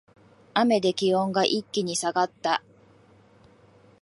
[0.55, 2.63] 雨で気温が一気に下がった